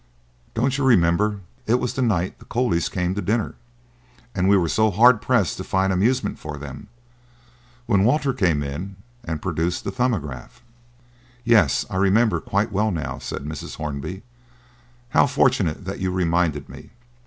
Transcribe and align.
"Don't 0.55 0.79
you 0.79 0.83
remember? 0.83 1.41
It 1.67 1.75
was 1.75 1.93
the 1.93 2.01
night 2.01 2.39
the 2.39 2.45
Colleys 2.45 2.89
came 2.89 3.13
to 3.13 3.21
dinner, 3.21 3.53
and 4.33 4.49
we 4.49 4.57
were 4.57 4.67
so 4.67 4.89
hard 4.89 5.21
pressed 5.21 5.57
to 5.57 5.63
find 5.63 5.93
amusement 5.93 6.39
for 6.39 6.57
them, 6.57 6.87
when 7.85 8.03
Walter 8.03 8.33
came 8.33 8.63
in 8.63 8.95
and 9.23 9.43
produced 9.43 9.83
the 9.83 9.91
'Thumbograph.'" 9.91 10.63
"Yes, 11.43 11.85
I 11.87 11.97
remember 11.97 12.41
quite 12.41 12.71
well 12.71 12.89
now," 12.89 13.19
said 13.19 13.45
Mrs. 13.45 13.75
Hornby. 13.75 14.23
"How 15.09 15.27
fortunate 15.27 15.85
that 15.85 15.99
you 15.99 16.09
reminded 16.09 16.67
me. 16.67 16.89